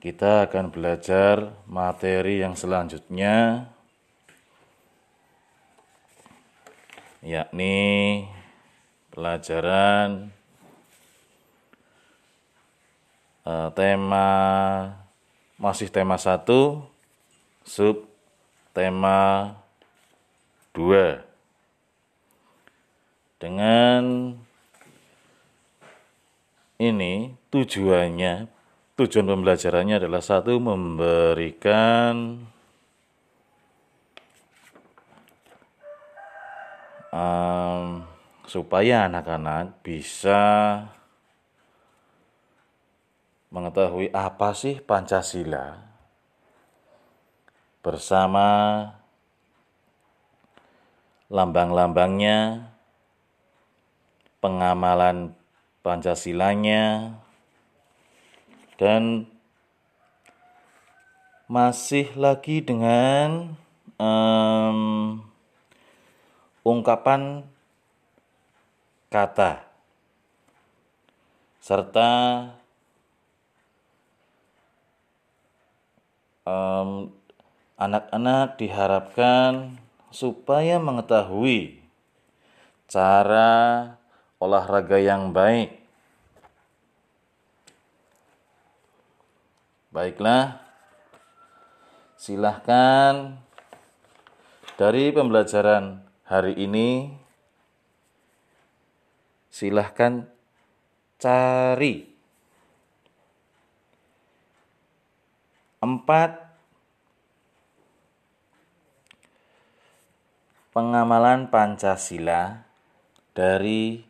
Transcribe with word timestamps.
Kita 0.00 0.48
akan 0.48 0.72
belajar 0.72 1.60
materi 1.68 2.40
yang 2.40 2.56
selanjutnya 2.56 3.68
yakni 7.20 8.24
pelajaran 9.12 10.32
uh, 13.44 13.68
tema 13.76 14.28
masih 15.60 15.92
tema 15.92 16.16
satu 16.16 16.80
sub 17.60 18.08
tema 18.72 19.52
dua. 20.72 21.20
Dengan 23.36 24.32
ini 26.80 27.36
tujuannya 27.52 28.59
tujuan 29.00 29.32
pembelajarannya 29.32 29.96
adalah 29.96 30.20
satu 30.20 30.60
memberikan 30.60 32.44
um, 37.08 38.04
supaya 38.44 39.08
anak-anak 39.08 39.80
bisa 39.80 40.42
mengetahui 43.48 44.12
apa 44.12 44.52
sih 44.52 44.84
Pancasila 44.84 45.80
bersama 47.80 48.84
lambang-lambangnya, 51.32 52.68
pengamalan 54.44 55.32
Pancasilanya, 55.80 57.16
dan 58.80 59.28
masih 61.44 62.08
lagi 62.16 62.64
dengan 62.64 63.52
um, 64.00 65.20
ungkapan 66.64 67.44
kata 69.12 69.68
serta 71.60 72.12
anak-anak 77.76 78.48
um, 78.48 78.56
diharapkan 78.56 79.76
supaya 80.08 80.80
mengetahui 80.80 81.84
cara 82.88 83.52
olahraga 84.40 84.96
yang 84.96 85.36
baik 85.36 85.79
Baiklah, 89.90 90.62
silahkan. 92.14 93.42
Dari 94.78 95.10
pembelajaran 95.10 96.06
hari 96.30 96.54
ini, 96.62 97.10
silahkan 99.50 100.30
cari 101.18 102.06
empat 105.82 106.38
pengamalan 110.70 111.50
Pancasila 111.50 112.62
dari 113.34 114.06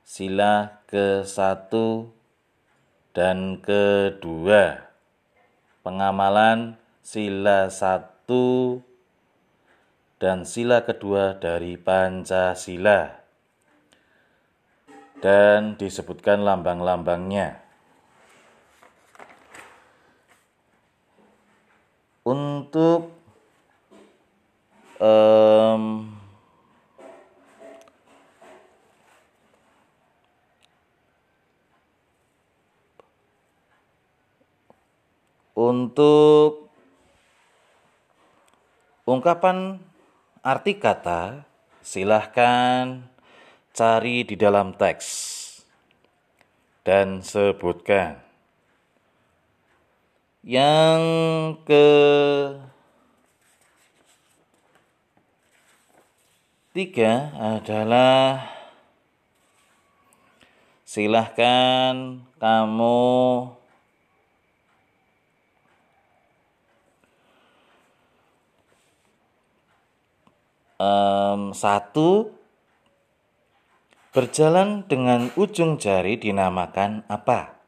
sila 0.00 0.80
ke 0.88 1.28
satu 1.28 2.08
dan 3.12 3.60
kedua 3.60 4.93
pengamalan 5.84 6.80
sila 7.04 7.68
satu 7.68 8.80
dan 10.16 10.48
sila 10.48 10.88
kedua 10.88 11.36
dari 11.36 11.76
Pancasila 11.76 13.20
dan 15.20 15.76
disebutkan 15.76 16.40
lambang-lambangnya. 16.40 17.60
Untuk 22.24 23.12
um, 24.96 26.03
Untuk 35.64 36.68
ungkapan 39.08 39.80
arti 40.44 40.76
kata, 40.76 41.48
silahkan 41.80 43.00
cari 43.72 44.28
di 44.28 44.36
dalam 44.36 44.76
teks 44.76 45.08
dan 46.84 47.24
sebutkan. 47.24 48.20
Yang 50.44 51.02
ke 51.64 51.88
tiga 56.76 57.32
adalah 57.40 58.52
silahkan 60.84 62.20
kamu 62.36 63.08
um, 70.84 71.40
satu 71.56 72.32
berjalan 74.14 74.86
dengan 74.86 75.32
ujung 75.34 75.80
jari 75.80 76.20
dinamakan 76.20 77.02
apa? 77.08 77.58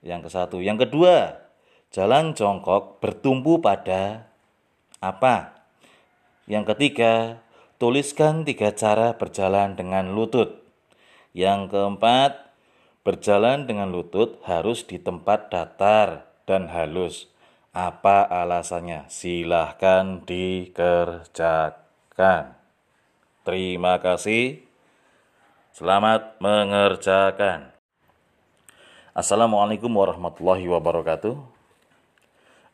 Yang 0.00 0.28
ke 0.28 0.30
satu. 0.32 0.56
Yang 0.62 0.88
kedua, 0.88 1.44
jalan 1.92 2.32
jongkok 2.32 3.02
bertumpu 3.02 3.60
pada 3.60 4.28
apa? 5.02 5.66
Yang 6.44 6.76
ketiga, 6.76 7.40
tuliskan 7.80 8.44
tiga 8.44 8.72
cara 8.72 9.16
berjalan 9.16 9.76
dengan 9.76 10.12
lutut. 10.12 10.60
Yang 11.36 11.72
keempat, 11.72 12.52
berjalan 13.04 13.68
dengan 13.68 13.92
lutut 13.92 14.40
harus 14.44 14.84
di 14.84 15.00
tempat 15.00 15.52
datar 15.52 16.28
dan 16.48 16.68
halus. 16.72 17.28
Apa 17.74 18.22
alasannya? 18.28 19.10
Silahkan 19.10 20.22
dikerjakan 20.22 21.83
mengerjakan. 22.14 22.54
Terima 23.42 23.98
kasih. 23.98 24.62
Selamat 25.74 26.38
mengerjakan. 26.38 27.74
Assalamualaikum 29.10 29.90
warahmatullahi 29.90 30.62
wabarakatuh. 30.70 31.34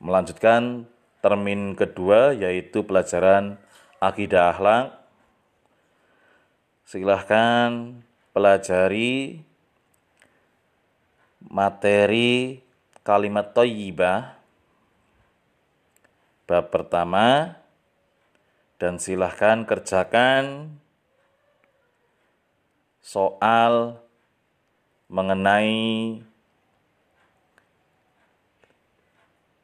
Melanjutkan 0.05 0.85
termin 1.25 1.73
kedua 1.73 2.37
yaitu 2.37 2.85
pelajaran 2.85 3.57
akidah 3.97 4.53
akhlak. 4.53 5.01
Silahkan 6.85 7.97
pelajari 8.37 9.41
materi 11.49 12.61
kalimat 13.01 13.57
toyibah 13.57 14.37
bab 16.45 16.69
pertama 16.69 17.57
dan 18.81 18.97
silahkan 18.97 19.69
kerjakan 19.69 20.73
soal 23.05 24.01
mengenai 25.13 26.25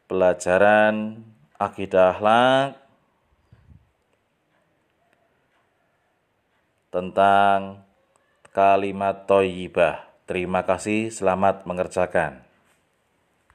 pelajaran 0.04 1.24
akidah 1.56 2.12
akhlak 2.12 2.76
tentang 6.92 7.80
kalimat 8.52 9.24
toyibah. 9.24 10.04
Terima 10.28 10.60
kasih, 10.60 11.08
selamat 11.08 11.64
mengerjakan. 11.64 12.45